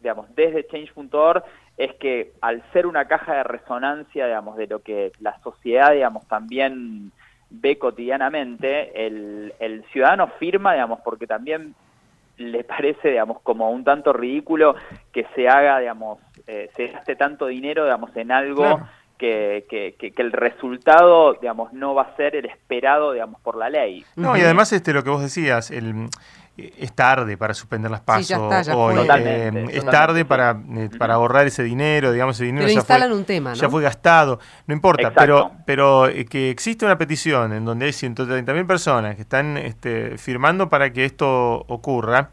digamos, 0.00 0.34
desde 0.34 0.66
Change.org 0.66 1.44
es 1.76 1.94
que 1.94 2.32
al 2.40 2.62
ser 2.72 2.86
una 2.86 3.06
caja 3.06 3.36
de 3.36 3.42
resonancia, 3.44 4.26
digamos, 4.26 4.56
de 4.56 4.66
lo 4.66 4.80
que 4.80 5.12
la 5.20 5.38
sociedad, 5.40 5.92
digamos, 5.92 6.26
también 6.28 7.12
ve 7.50 7.78
cotidianamente, 7.78 9.06
el, 9.06 9.54
el 9.58 9.84
ciudadano 9.92 10.28
firma, 10.38 10.74
digamos, 10.74 11.00
porque 11.00 11.26
también 11.26 11.74
le 12.36 12.64
parece, 12.64 13.10
digamos, 13.10 13.40
como 13.42 13.70
un 13.70 13.84
tanto 13.84 14.12
ridículo 14.12 14.74
que 15.12 15.26
se 15.34 15.48
haga, 15.48 15.78
digamos, 15.78 16.18
eh, 16.46 16.70
se 16.74 16.88
gaste 16.88 17.16
tanto 17.16 17.46
dinero, 17.46 17.84
digamos, 17.84 18.16
en 18.16 18.32
algo 18.32 18.80
que, 19.18 19.66
que, 19.68 19.94
que, 19.98 20.22
el 20.22 20.32
resultado, 20.32 21.34
digamos, 21.34 21.74
no 21.74 21.94
va 21.94 22.02
a 22.02 22.16
ser 22.16 22.36
el 22.36 22.46
esperado, 22.46 23.12
digamos, 23.12 23.38
por 23.42 23.56
la 23.56 23.68
ley. 23.68 24.04
No, 24.16 24.36
y 24.36 24.40
además 24.40 24.72
este 24.72 24.94
lo 24.94 25.04
que 25.04 25.10
vos 25.10 25.20
decías, 25.20 25.70
el 25.70 26.08
es 26.78 26.92
tarde 26.92 27.36
para 27.36 27.54
suspender 27.54 27.90
las 27.90 28.00
pasos 28.00 28.38
hoy, 28.74 28.96
eh, 29.18 29.66
es 29.72 29.84
tarde 29.84 30.24
para, 30.24 30.60
eh, 30.76 30.88
para 30.98 31.14
ahorrar 31.14 31.46
ese 31.46 31.62
dinero, 31.62 32.12
digamos, 32.12 32.36
ese 32.36 32.44
dinero 32.44 32.68
ya 32.68 32.82
fue, 32.82 33.12
un 33.12 33.24
tema, 33.24 33.54
ya 33.54 33.68
fue 33.68 33.82
gastado, 33.82 34.38
no 34.66 34.74
importa, 34.74 35.12
pero 35.12 35.52
pero 35.64 36.08
eh, 36.08 36.24
que 36.24 36.50
existe 36.50 36.84
una 36.84 36.98
petición 36.98 37.52
en 37.52 37.64
donde 37.64 37.86
hay 37.86 37.92
130.000 37.92 38.66
personas 38.66 39.16
que 39.16 39.22
están 39.22 39.56
este, 39.56 40.18
firmando 40.18 40.68
para 40.68 40.92
que 40.92 41.04
esto 41.04 41.64
ocurra, 41.68 42.30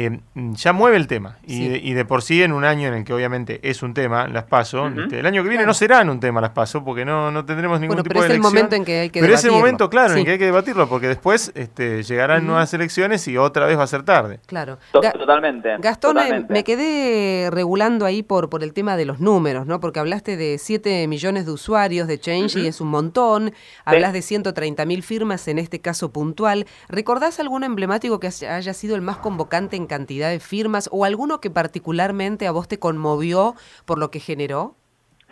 eh, 0.00 0.20
ya 0.34 0.72
mueve 0.72 0.96
el 0.96 1.08
tema. 1.08 1.38
Y, 1.44 1.92
de, 1.92 2.04
por 2.04 2.22
sí, 2.22 2.42
en 2.42 2.52
un 2.52 2.64
año 2.64 2.86
en 2.86 2.94
el 2.94 3.04
que 3.04 3.12
obviamente 3.12 3.58
es 3.68 3.82
un 3.82 3.94
tema, 3.94 4.28
las 4.28 4.44
paso, 4.44 4.86
este, 4.86 5.18
el 5.18 5.26
año 5.26 5.42
que 5.42 5.48
viene 5.48 5.66
no 5.66 5.74
serán 5.74 6.08
un 6.08 6.20
tema 6.20 6.40
las 6.40 6.50
paso, 6.50 6.84
porque 6.84 7.04
no, 7.04 7.32
no 7.32 7.44
tendremos 7.44 7.80
ningún 7.80 7.96
tipo 8.02 8.20
de 8.20 8.26
elección. 8.26 8.52
Pero 8.52 8.54
es 8.54 8.54
el 8.54 8.60
momento 8.60 8.76
en 8.76 8.84
que 8.84 9.00
hay 9.00 9.10
que 9.10 9.20
Pero 9.20 9.34
es 9.34 9.44
el 9.44 9.50
momento, 9.50 9.90
claro, 9.90 10.14
en 10.14 10.24
que 10.24 10.32
hay 10.32 10.38
que 10.38 10.44
debatirlo, 10.44 10.88
porque 10.88 11.08
después 11.08 11.50
este, 11.56 12.04
llegarán 12.04 12.46
nuevas 12.46 12.72
elecciones 12.74 13.26
y 13.26 13.36
otra 13.36 13.66
vez 13.66 13.76
va 13.76 13.82
a 13.82 13.88
ser 13.88 14.04
tarde. 14.04 14.38
Claro. 14.46 14.78
totalmente. 14.92 15.76
Gastón, 15.78 16.16
me 16.48 16.62
quedé 16.62 17.50
regulando 17.50 18.06
ahí 18.06 18.22
por, 18.22 18.48
por 18.48 18.62
el 18.62 18.72
tema 18.72 18.96
de 18.96 19.04
los 19.04 19.18
números, 19.18 19.66
¿no? 19.66 19.80
Porque 19.80 19.98
hablaste 19.98 20.36
de 20.36 20.58
7 20.58 21.08
millones 21.08 21.44
de 21.46 21.52
usuarios 21.52 22.06
de 22.06 22.20
Change 22.20 22.56
y 22.56 22.66
es 22.68 22.80
un 22.80 22.88
montón. 22.88 23.52
Hablas 23.84 24.12
de 24.12 24.22
130 24.22 24.84
mil 24.84 25.02
firmas 25.02 25.48
en 25.48 25.58
este 25.58 25.80
caso 25.80 26.12
puntual. 26.12 26.66
¿Recordás 26.88 27.40
algún 27.40 27.64
emblemático 27.64 28.20
que 28.20 28.28
haya 28.28 28.74
sido 28.74 28.94
el 28.94 29.02
más 29.02 29.16
convocante 29.16 29.74
en 29.74 29.87
cantidad 29.88 30.30
de 30.30 30.40
firmas 30.40 30.88
o 30.92 31.04
alguno 31.04 31.40
que 31.40 31.50
particularmente 31.50 32.46
a 32.46 32.52
vos 32.52 32.68
te 32.68 32.78
conmovió 32.78 33.54
por 33.84 33.98
lo 33.98 34.10
que 34.10 34.20
generó? 34.20 34.76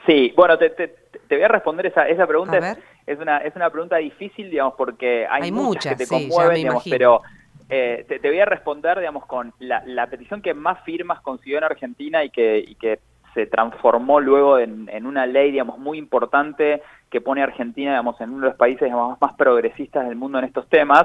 Sí, 0.07 0.33
bueno, 0.37 0.57
te, 0.59 0.71
te, 0.71 0.95
voy 1.31 1.43
a 1.43 1.49
responder 1.49 1.87
esa, 1.87 2.09
esa 2.09 2.27
pregunta. 2.27 2.77
Es, 3.07 3.19
una, 3.19 3.39
es 3.39 3.55
una 3.57 3.71
pregunta 3.71 3.97
difícil, 3.97 4.51
digamos, 4.51 4.75
porque 4.77 5.27
hay, 5.29 5.51
muchas, 5.53 5.97
que 5.97 6.05
te 6.05 6.09
conmueven, 6.09 6.57
digamos, 6.57 6.85
pero 6.89 7.23
eh, 7.69 8.05
te, 8.09 8.29
voy 8.29 8.39
a 8.39 8.45
responder, 8.45 8.99
digamos, 8.99 9.27
con 9.27 9.53
la, 9.59 9.83
la, 9.85 10.07
petición 10.07 10.43
que 10.43 10.55
más 10.55 10.83
firmas 10.85 11.21
consiguió 11.21 11.59
en 11.59 11.65
Argentina 11.65 12.23
y 12.25 12.31
que, 12.31 12.59
y 12.59 12.77
que 12.77 13.01
se 13.35 13.47
transformó 13.47 14.21
luego 14.21 14.59
en, 14.59 14.89
en, 14.89 15.07
una 15.07 15.27
ley, 15.27 15.51
digamos, 15.51 15.79
muy 15.79 15.99
importante 15.99 16.83
que 17.11 17.21
pone 17.21 17.41
a 17.43 17.45
Argentina, 17.45 17.91
digamos, 17.91 18.21
en 18.21 18.31
uno 18.31 18.43
de 18.43 18.49
los 18.51 18.57
países 18.57 18.91
más 19.21 19.35
progresistas 19.35 20.07
del 20.07 20.17
mundo 20.17 20.39
en 20.39 20.45
estos 20.45 20.69
temas, 20.69 21.05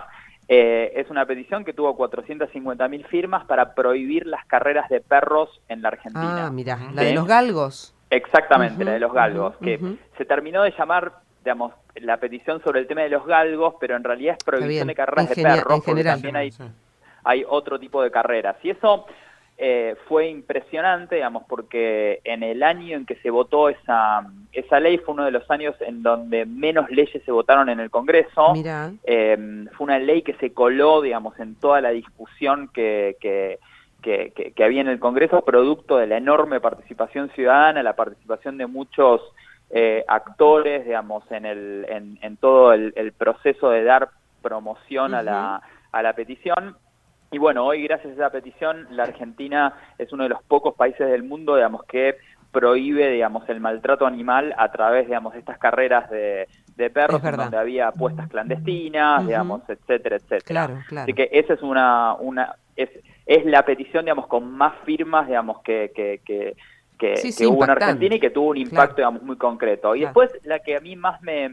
Eh, 0.53 0.99
es 0.99 1.09
una 1.09 1.25
petición 1.25 1.63
que 1.63 1.71
tuvo 1.71 1.97
450.000 1.97 3.05
firmas 3.05 3.45
para 3.45 3.73
prohibir 3.73 4.27
las 4.27 4.45
carreras 4.47 4.89
de 4.89 4.99
perros 4.99 5.61
en 5.69 5.81
la 5.81 5.87
Argentina. 5.87 6.47
Ah, 6.47 6.51
mira, 6.51 6.77
la 6.93 7.03
de 7.03 7.13
los 7.13 7.25
galgos. 7.25 7.95
Exactamente, 8.09 8.83
la 8.83 8.91
de 8.91 8.99
los 8.99 9.13
galgos, 9.13 9.55
que 9.63 9.79
se 10.17 10.25
terminó 10.25 10.63
de 10.63 10.73
llamar, 10.77 11.13
digamos, 11.45 11.71
la 11.95 12.17
petición 12.17 12.61
sobre 12.65 12.81
el 12.81 12.87
tema 12.87 12.99
de 12.99 13.07
los 13.07 13.25
galgos, 13.25 13.75
pero 13.79 13.95
en 13.95 14.03
realidad 14.03 14.35
es 14.37 14.43
prohibición 14.43 14.89
de 14.89 14.95
carreras 14.95 15.29
de 15.29 15.41
perros, 15.41 15.81
porque 15.85 16.03
también 16.03 16.35
hay, 16.35 16.49
hay 17.23 17.45
otro 17.47 17.79
tipo 17.79 18.03
de 18.03 18.11
carreras. 18.11 18.57
Y 18.61 18.71
eso 18.71 19.05
eh, 19.63 19.95
fue 20.07 20.27
impresionante, 20.27 21.17
digamos, 21.17 21.43
porque 21.47 22.19
en 22.23 22.41
el 22.41 22.63
año 22.63 22.97
en 22.97 23.05
que 23.05 23.17
se 23.17 23.29
votó 23.29 23.69
esa, 23.69 24.25
esa 24.53 24.79
ley 24.79 24.97
fue 24.97 25.13
uno 25.13 25.25
de 25.25 25.29
los 25.29 25.47
años 25.51 25.75
en 25.81 26.01
donde 26.01 26.47
menos 26.47 26.89
leyes 26.89 27.21
se 27.23 27.31
votaron 27.31 27.69
en 27.69 27.79
el 27.79 27.91
Congreso. 27.91 28.53
Eh, 29.03 29.67
fue 29.73 29.85
una 29.85 29.99
ley 29.99 30.23
que 30.23 30.33
se 30.37 30.51
coló, 30.51 31.03
digamos, 31.03 31.39
en 31.39 31.53
toda 31.53 31.79
la 31.79 31.91
discusión 31.91 32.71
que, 32.73 33.17
que, 33.21 33.59
que, 34.01 34.63
había 34.63 34.81
en 34.81 34.87
el 34.87 34.99
Congreso, 34.99 35.45
producto 35.45 35.97
de 35.97 36.07
la 36.07 36.17
enorme 36.17 36.59
participación 36.59 37.29
ciudadana, 37.35 37.83
la 37.83 37.95
participación 37.95 38.57
de 38.57 38.65
muchos 38.65 39.21
eh, 39.69 40.03
actores, 40.07 40.85
digamos, 40.85 41.23
en, 41.29 41.45
el, 41.45 41.85
en, 41.87 42.17
en 42.23 42.35
todo 42.37 42.73
el, 42.73 43.13
proceso 43.15 43.69
de 43.69 43.83
dar 43.83 44.09
promoción 44.41 45.13
a, 45.13 45.21
la, 45.21 45.61
a 45.91 46.01
la 46.01 46.13
petición. 46.13 46.77
Y 47.33 47.37
bueno, 47.37 47.65
hoy 47.65 47.83
gracias 47.83 48.11
a 48.11 48.15
esa 48.15 48.29
petición, 48.29 48.87
la 48.91 49.03
Argentina 49.03 49.73
es 49.97 50.11
uno 50.11 50.23
de 50.23 50.29
los 50.29 50.43
pocos 50.43 50.75
países 50.75 51.09
del 51.09 51.23
mundo, 51.23 51.55
digamos, 51.55 51.85
que 51.85 52.17
prohíbe, 52.51 53.09
digamos, 53.09 53.47
el 53.47 53.61
maltrato 53.61 54.05
animal 54.05 54.53
a 54.57 54.69
través, 54.69 55.05
digamos, 55.05 55.31
de 55.31 55.39
estas 55.39 55.57
carreras 55.57 56.09
de, 56.09 56.47
perros 56.93 57.21
donde 57.21 57.57
había 57.57 57.87
apuestas 57.87 58.27
clandestinas, 58.27 59.25
digamos, 59.25 59.61
etcétera, 59.69 60.17
etcétera. 60.17 60.41
Claro, 60.45 60.79
claro. 60.89 61.03
Así 61.03 61.13
que 61.13 61.29
esa 61.31 61.53
es 61.53 61.61
una, 61.61 62.15
una 62.15 62.55
es, 62.75 62.89
es 63.25 63.45
la 63.45 63.63
petición, 63.63 64.03
digamos, 64.03 64.27
con 64.27 64.51
más 64.51 64.73
firmas, 64.83 65.27
digamos, 65.27 65.61
que, 65.61 65.93
que, 65.95 66.19
que, 66.25 66.55
que, 66.97 67.47
hubo 67.47 67.63
en 67.63 67.69
Argentina 67.69 68.15
y 68.15 68.19
que 68.19 68.31
tuvo 68.31 68.49
un 68.49 68.57
impacto, 68.57 68.97
digamos, 68.97 69.23
muy 69.23 69.37
concreto. 69.37 69.95
Y 69.95 70.01
después 70.01 70.31
la 70.43 70.59
que 70.59 70.75
a 70.75 70.81
mí 70.81 70.97
más 70.97 71.21
me, 71.21 71.49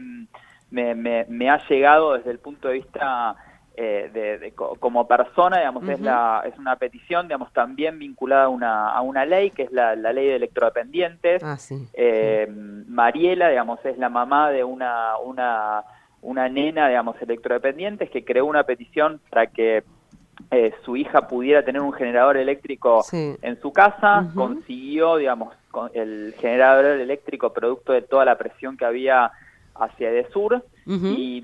me, 0.71 0.93
me, 0.93 1.25
me 1.29 1.49
ha 1.49 1.65
llegado 1.69 2.17
desde 2.17 2.31
el 2.31 2.39
punto 2.39 2.67
de 2.67 2.73
vista 2.73 3.37
eh, 3.81 4.09
de, 4.11 4.51
como 4.51 5.07
persona, 5.07 5.59
digamos, 5.59 5.87
es, 5.87 6.01
la, 6.01 6.43
es 6.45 6.57
una 6.59 6.75
petición, 6.75 7.29
digamos, 7.29 7.53
también 7.53 7.97
vinculada 7.97 8.43
a 8.43 8.49
una, 8.49 8.89
a 8.89 8.99
una 8.99 9.25
ley, 9.25 9.51
que 9.51 9.63
es 9.63 9.71
la, 9.71 9.95
ley 9.95 10.27
de 10.27 10.35
electrodependientes. 10.35 11.41
Ah, 11.41 11.57
eh, 11.93 12.45
Mariela, 12.49 13.47
digamos, 13.47 13.79
es 13.85 13.97
la 13.97 14.09
mamá 14.09 14.51
de 14.51 14.65
una, 14.65 15.17
una, 15.23 15.85
una 16.21 16.49
nena, 16.49 16.89
digamos, 16.89 17.21
electrodependientes, 17.21 18.09
que 18.09 18.25
creó 18.25 18.47
una 18.47 18.63
petición 18.63 19.21
para 19.29 19.47
que 19.47 19.85
eh, 20.51 20.73
su 20.83 20.97
hija 20.97 21.29
pudiera 21.29 21.63
tener 21.63 21.81
un 21.81 21.93
generador 21.93 22.35
eléctrico 22.35 23.05
en 23.13 23.61
su 23.61 23.71
casa, 23.71 24.29
consiguió, 24.35 25.15
digamos, 25.15 25.55
el 25.93 26.35
generador 26.37 26.83
eléctrico 26.83 27.53
producto 27.53 27.93
de 27.93 28.01
toda 28.01 28.25
la 28.25 28.37
presión 28.37 28.75
que 28.75 28.83
había 28.83 29.31
hacia 29.79 30.09
Edesur, 30.09 30.63
y, 30.85 31.43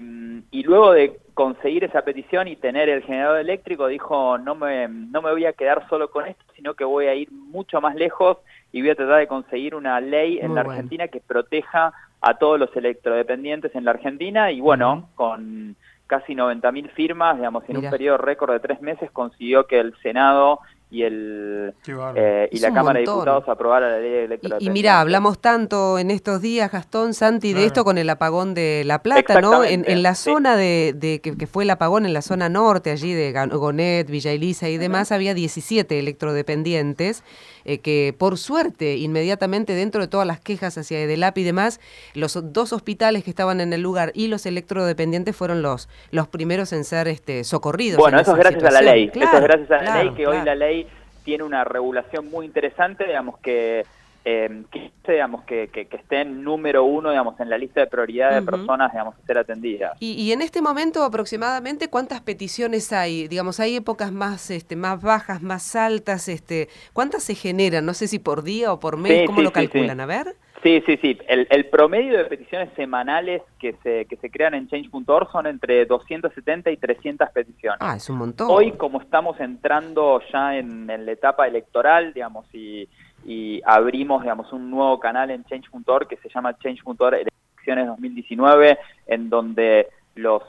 y 0.52 0.64
luego 0.64 0.92
de 0.92 1.20
conseguir 1.36 1.84
esa 1.84 2.02
petición 2.04 2.48
y 2.48 2.56
tener 2.56 2.90
el 2.90 3.04
generador 3.04 3.40
eléctrico, 3.40 3.88
dijo, 3.88 4.38
no 4.38 4.56
me, 4.56 4.88
no 4.88 5.22
me 5.22 5.32
voy 5.32 5.46
a 5.46 5.54
quedar 5.54 5.88
solo 5.90 6.10
con 6.10 6.26
esto, 6.26 6.44
sino 6.56 6.74
que 6.74 6.84
voy 6.84 7.08
a 7.08 7.14
ir 7.14 7.32
mucho 7.32 7.82
más 7.82 7.96
lejos 7.96 8.38
y 8.72 8.82
voy 8.82 8.92
a 8.92 8.96
tratar 8.96 9.20
de 9.20 9.28
conseguir 9.28 9.76
una 9.76 10.00
ley 10.00 10.40
en 10.40 10.56
la 10.56 10.62
Argentina 10.62 11.08
que 11.08 11.20
proteja 11.20 11.94
a 12.22 12.38
todos 12.38 12.60
los 12.60 12.76
electrodependientes 12.76 13.76
en 13.76 13.86
la 13.86 13.92
Argentina 13.92 14.52
y 14.52 14.62
bueno, 14.62 15.10
con 15.16 15.76
casi 16.08 16.34
90.000 16.34 16.90
firmas, 16.92 17.36
digamos, 17.36 17.64
en 17.68 17.78
un 17.78 17.90
periodo 17.90 18.18
récord 18.18 18.54
de 18.54 18.60
tres 18.60 18.82
meses 18.82 19.12
consiguió 19.12 19.68
que 19.68 19.80
el 19.80 19.96
Senado 20.02 20.60
y 20.92 21.02
el 21.02 21.74
eh, 22.16 22.48
y 22.52 22.60
la 22.60 22.72
Cámara 22.72 23.00
de 23.00 23.06
Diputados 23.06 23.44
aprobara 23.50 23.90
la 23.90 24.00
ley 24.00 24.26
electoral. 24.26 24.62
Y, 24.62 24.68
y, 24.68 24.70
mira, 24.70 25.02
hablamos 25.02 25.40
tanto 25.40 25.98
en 25.98 26.12
estos 26.12 26.42
días, 26.42 26.72
Gastón, 26.72 27.14
Santi, 27.14 27.54
de 27.54 27.66
esto 27.66 27.84
con 27.84 27.98
el 27.98 28.10
apagón 28.10 28.54
de 28.54 28.84
La 28.86 29.02
Plata, 29.02 29.42
¿no? 29.42 29.64
En, 29.64 29.84
en 29.88 30.04
la 30.04 30.16
zona 30.16 30.56
de, 30.56 30.94
de 30.96 31.22
que, 31.22 31.48
fue 31.48 31.64
el 31.64 31.72
apagón 31.72 32.06
en 32.06 32.14
la 32.14 32.22
zona 32.22 32.50
norte, 32.50 32.92
allí 32.92 33.14
de 33.14 33.34
Gonet, 33.34 34.10
Villa 34.10 34.32
Elisa 34.32 34.70
y 34.70 34.78
demás, 34.78 35.12
había 35.12 35.34
17 35.34 35.98
electrodependientes 35.98 37.24
eh, 37.66 37.80
que 37.80 38.16
por 38.18 38.38
suerte, 38.38 38.96
inmediatamente 38.96 39.74
dentro 39.74 40.02
de 40.02 40.08
todas 40.08 40.26
las 40.28 40.40
quejas 40.40 40.78
hacia 40.78 41.00
Edelap 41.00 41.38
y 41.38 41.44
demás, 41.44 41.80
los 42.14 42.38
dos 42.54 42.74
hospitales 42.74 43.24
que 43.24 43.30
estaban 43.30 43.60
en 43.60 43.74
el 43.74 43.82
lugar 43.82 44.12
y 44.14 44.28
los 44.28 44.46
electrodependientes 44.46 45.36
fueron 45.36 45.62
los, 45.62 45.90
los 46.12 46.28
primeros 46.28 46.72
en 46.74 46.84
ser 46.84 47.08
este, 47.08 47.44
socorridos. 47.44 47.98
Bueno, 47.98 48.20
eso 48.20 48.34
es 48.34 48.38
gracias 48.38 48.64
a 48.64 48.72
la 48.72 48.82
ley, 48.82 49.12
eso 49.14 49.38
es 49.38 49.44
gracias 49.44 49.72
a 49.72 49.84
la 49.84 50.04
ley 50.04 50.14
que 50.14 50.28
hoy 50.28 50.38
la 50.44 50.56
ley 50.56 50.88
tiene 51.24 51.44
una 51.44 51.64
regulación 51.64 52.30
muy 52.30 52.46
interesante, 52.46 53.06
digamos 53.06 53.40
que 53.40 53.84
eh, 54.28 54.64
que, 54.72 54.92
digamos, 55.08 55.44
que, 55.44 55.68
que, 55.68 55.88
estén 55.92 56.44
número 56.44 56.84
uno 56.84 57.12
digamos, 57.12 57.40
en 57.40 57.48
la 57.48 57.60
lista 57.60 57.82
de 57.82 57.88
prioridad 57.88 58.34
de 58.34 58.42
personas 58.42 58.92
digamos, 58.92 59.16
a 59.16 59.26
ser 59.28 59.38
atendidas. 59.38 59.96
Y, 60.00 60.14
y, 60.14 60.32
en 60.32 60.42
este 60.42 60.64
momento 60.64 61.04
aproximadamente 61.04 61.90
cuántas 61.90 62.22
peticiones 62.22 62.92
hay, 62.92 63.28
digamos, 63.28 63.60
hay 63.60 63.76
épocas 63.76 64.12
más, 64.12 64.50
este, 64.50 64.76
más 64.76 65.00
bajas, 65.00 65.44
más 65.44 65.76
altas, 65.76 66.28
este, 66.28 66.70
¿cuántas 66.92 67.24
se 67.24 67.36
generan? 67.36 67.86
No 67.86 67.94
sé 67.94 68.08
si 68.08 68.18
por 68.18 68.42
día 68.42 68.74
o 68.74 68.80
por 68.80 68.98
mes, 68.98 69.28
¿cómo 69.28 69.44
lo 69.44 69.52
calculan? 69.52 70.00
A 70.00 70.08
ver. 70.08 70.36
Sí, 70.64 70.82
sí, 70.88 70.98
sí. 71.00 71.20
El, 71.28 71.46
el, 71.52 71.68
promedio 71.68 72.18
de 72.18 72.26
peticiones 72.26 72.70
semanales 72.76 73.44
que 73.60 73.76
se, 73.84 74.06
que 74.06 74.16
se 74.16 74.32
crean 74.32 74.56
en 74.56 74.68
change.org 74.68 75.32
son 75.32 75.46
entre 75.46 75.86
270 75.86 76.72
y 76.72 76.78
300 76.78 77.30
peticiones. 77.30 77.78
Ah, 77.82 77.96
es 77.98 78.10
un 78.10 78.18
montón. 78.18 78.48
Hoy, 78.50 78.72
como 78.72 79.00
estamos 79.00 79.40
entrando 79.40 80.20
ya 80.34 80.58
en, 80.58 80.90
en 80.90 81.06
la 81.06 81.12
etapa 81.12 81.46
electoral, 81.46 82.14
digamos, 82.16 82.48
y 82.52 82.90
y 83.26 83.62
abrimos, 83.66 84.22
digamos, 84.22 84.54
un 84.54 84.70
nuevo 84.70 85.00
canal 85.00 85.32
en 85.32 85.44
Change.org 85.46 86.08
que 86.08 86.18
se 86.18 86.30
llama 86.30 86.58
Change.org 86.60 87.16
Elecciones 87.16 87.88
2019, 87.88 88.78
en 89.08 89.30
donde 89.30 89.88
los 90.14 90.44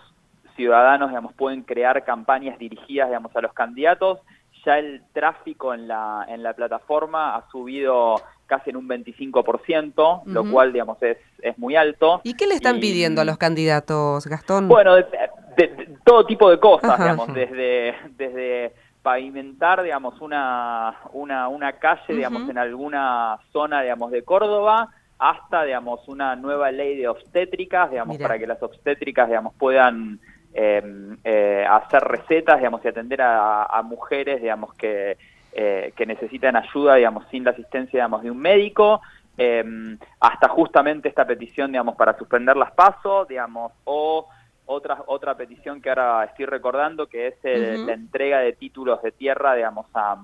ciudadanos, 0.56 1.08
digamos, 1.08 1.32
pueden 1.34 1.62
crear 1.62 2.04
campañas 2.04 2.58
dirigidas, 2.58 3.08
digamos, 3.08 3.34
a 3.34 3.40
los 3.40 3.52
candidatos. 3.54 4.20
Ya 4.64 4.78
el 4.78 5.02
tráfico 5.12 5.72
en 5.72 5.88
la, 5.88 6.26
en 6.28 6.42
la 6.42 6.52
plataforma 6.52 7.36
ha 7.36 7.48
subido 7.50 8.16
casi 8.46 8.70
en 8.70 8.76
un 8.76 8.88
25%, 8.88 10.22
lo 10.26 10.50
cual, 10.50 10.72
digamos, 10.72 11.02
es, 11.02 11.18
es 11.40 11.58
muy 11.58 11.76
alto. 11.76 12.20
¿Y 12.24 12.34
qué 12.34 12.46
le 12.46 12.54
están 12.54 12.78
pidiendo 12.78 13.20
a 13.20 13.24
los 13.24 13.38
candidatos, 13.38 14.26
Gastón? 14.26 14.68
Bueno, 14.68 14.94
de, 14.96 15.06
todo 16.04 16.26
tipo 16.26 16.50
de 16.50 16.60
cosas, 16.60 16.98
digamos, 16.98 17.32
desde, 17.32 17.94
desde 18.16 18.74
pavimentar, 19.06 19.84
digamos, 19.84 20.20
una, 20.20 20.96
una, 21.12 21.46
una 21.46 21.74
calle, 21.74 22.12
digamos, 22.12 22.50
en 22.50 22.58
alguna 22.58 23.38
zona, 23.52 23.82
digamos, 23.82 24.10
de 24.10 24.24
Córdoba, 24.24 24.88
hasta, 25.16 25.62
digamos, 25.62 26.08
una 26.08 26.34
nueva 26.34 26.72
ley 26.72 26.96
de 26.96 27.06
obstétricas, 27.06 27.88
digamos, 27.88 28.18
para 28.18 28.36
que 28.36 28.48
las 28.48 28.60
obstétricas, 28.60 29.28
digamos, 29.28 29.54
puedan 29.54 30.18
em, 30.52 31.16
eh, 31.22 31.64
hacer 31.70 32.02
recetas, 32.02 32.56
digamos, 32.56 32.84
y 32.84 32.88
atender 32.88 33.20
a, 33.22 33.80
mujeres, 33.84 34.42
digamos, 34.42 34.74
que, 34.74 35.16
eh, 35.52 35.92
que 35.94 36.04
necesitan 36.04 36.56
ayuda, 36.56 36.96
digamos, 36.96 37.28
sin 37.30 37.44
la 37.44 37.52
asistencia, 37.52 37.98
digamos, 38.00 38.24
de 38.24 38.32
un 38.32 38.38
médico, 38.38 39.02
em, 39.38 39.96
hasta 40.18 40.48
justamente 40.48 41.08
esta 41.08 41.24
petición, 41.24 41.70
digamos, 41.70 41.94
para 41.94 42.18
suspender 42.18 42.56
las 42.56 42.72
pasos, 42.72 43.28
digamos, 43.28 43.70
o 43.84 44.26
otra, 44.66 45.02
otra 45.06 45.36
petición 45.36 45.80
que 45.80 45.88
ahora 45.88 46.24
estoy 46.24 46.46
recordando, 46.46 47.06
que 47.06 47.28
es 47.28 47.34
la 47.42 47.94
entrega 47.94 48.40
de 48.40 48.52
títulos 48.52 49.00
de 49.02 49.12
tierra, 49.12 49.54
digamos, 49.54 49.86
a, 49.94 50.16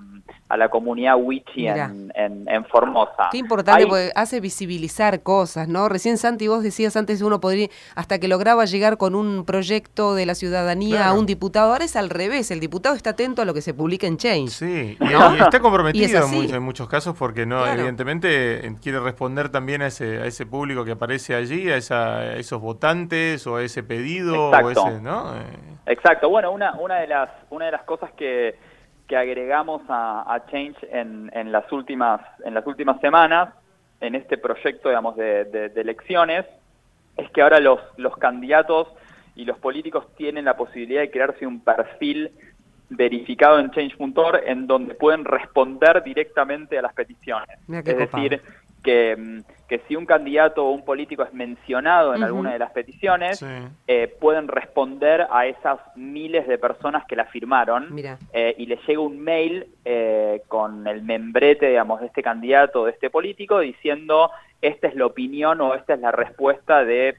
a 0.53 0.57
la 0.57 0.69
comunidad 0.69 1.15
Wichi 1.17 1.67
en, 1.67 2.11
en, 2.13 2.65
Formosa. 2.65 3.29
Qué 3.31 3.39
importante, 3.39 3.87
porque 3.87 4.11
hace 4.13 4.39
visibilizar 4.39 5.23
cosas, 5.23 5.67
¿no? 5.67 5.89
Recién, 5.89 6.19
Santi, 6.19 6.47
vos 6.47 6.61
decías 6.61 6.95
antes, 6.95 7.23
uno 7.23 7.39
podría, 7.39 7.69
hasta 7.95 8.19
que 8.19 8.27
lograba 8.27 8.65
llegar 8.65 8.97
con 8.97 9.15
un 9.15 9.45
proyecto 9.45 10.13
de 10.13 10.27
la 10.27 10.35
ciudadanía 10.35 11.07
a 11.07 11.13
un 11.13 11.25
diputado, 11.25 11.71
ahora 11.71 11.85
es 11.85 11.95
al 11.95 12.11
revés, 12.11 12.51
el 12.51 12.59
diputado 12.59 12.93
está 12.93 13.11
atento 13.11 13.41
a 13.41 13.45
lo 13.45 13.55
que 13.55 13.61
se 13.61 13.73
publica 13.73 14.05
en 14.05 14.17
Change. 14.17 14.51
Sí, 14.51 14.97
y, 14.99 15.41
está 15.41 15.59
comprometido 15.59 16.23
en, 16.31 16.61
muchos, 16.61 16.87
casos 16.87 17.15
porque 17.17 17.47
no, 17.47 17.65
evidentemente 17.65 18.75
quiere 18.79 18.99
responder 18.99 19.49
también 19.49 19.81
a 19.81 19.87
ese, 19.87 20.19
a 20.21 20.25
ese 20.27 20.45
público 20.45 20.85
que 20.85 20.91
aparece 20.91 21.33
allí, 21.33 21.71
a, 21.71 21.77
esa, 21.77 22.19
a 22.19 22.35
esos 22.35 22.61
votantes 22.61 23.47
o 23.47 23.55
a 23.55 23.63
ese 23.63 23.81
pedido 23.81 24.53
Exacto. 24.53 24.87
Eh. 24.87 25.73
Exacto. 25.87 26.29
Bueno, 26.29 26.51
una, 26.51 26.73
una, 26.75 26.99
de 26.99 27.07
las, 27.07 27.29
una 27.49 27.65
de 27.65 27.71
las 27.71 27.83
cosas 27.83 28.11
que, 28.11 28.55
que 29.07 29.17
agregamos 29.17 29.81
a, 29.89 30.41
Change 30.49 30.77
en, 30.91 31.29
en, 31.33 31.51
las 31.51 31.71
últimas, 31.71 32.21
en 32.45 32.53
las 32.53 32.65
últimas 32.65 32.99
semanas, 33.01 33.49
en 33.99 34.15
este 34.15 34.37
proyecto 34.37 34.89
digamos, 34.89 35.15
de, 35.15 35.71
elecciones, 35.75 36.45
es 37.17 37.29
que 37.31 37.41
ahora 37.41 37.59
los, 37.59 37.79
los 37.97 38.15
candidatos 38.17 38.87
y 39.35 39.45
los 39.45 39.57
políticos 39.59 40.05
tienen 40.15 40.45
la 40.45 40.55
posibilidad 40.55 41.01
de 41.01 41.11
crearse 41.11 41.45
un 41.45 41.61
perfil 41.61 42.31
verificado 42.89 43.59
en 43.59 43.71
change.org 43.71 44.41
en 44.45 44.67
donde 44.67 44.93
pueden 44.95 45.25
responder 45.25 46.03
directamente 46.03 46.77
a 46.77 46.81
las 46.81 46.93
peticiones. 46.93 47.57
Es 47.67 47.97
decir, 47.97 48.41
que, 48.83 49.15
mm, 49.17 49.39
que 49.67 49.79
si 49.87 49.95
un 49.95 50.05
candidato 50.05 50.65
o 50.65 50.71
un 50.71 50.85
político 50.85 51.23
es 51.23 51.33
mencionado 51.33 52.13
en 52.13 52.21
alguna 52.23 52.53
de 52.53 52.59
las 52.59 52.71
peticiones, 52.71 53.43
eh, 53.87 54.15
pueden 54.19 54.47
responder 54.47 55.25
a 55.31 55.47
esas 55.47 55.79
miles 55.95 56.47
de 56.47 56.59
personas 56.59 57.05
que 57.07 57.15
la 57.15 57.25
firmaron 57.25 57.97
eh, 58.33 58.55
y 58.57 58.67
les 58.67 58.85
llega 58.85 58.99
un 58.99 59.19
mail 59.19 59.65
eh, 59.83 60.41
con 60.47 60.85
el 60.85 61.01
membrete, 61.01 61.69
digamos, 61.69 62.01
de 62.01 62.07
este 62.07 62.21
candidato 62.21 62.81
o 62.81 62.85
de 62.85 62.91
este 62.91 63.09
político 63.09 63.59
diciendo 63.59 64.29
esta 64.61 64.87
es 64.87 64.95
la 64.95 65.07
opinión 65.07 65.59
o 65.61 65.73
esta 65.73 65.95
es 65.95 65.99
la 65.99 66.11
respuesta 66.11 66.85
de 66.85 67.17